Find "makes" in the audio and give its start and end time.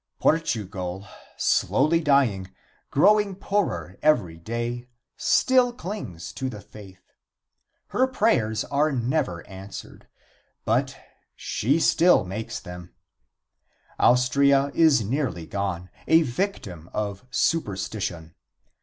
12.25-12.59